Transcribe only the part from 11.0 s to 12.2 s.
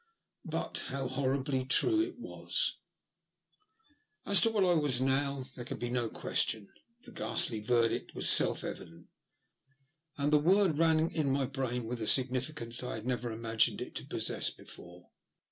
in my brain with a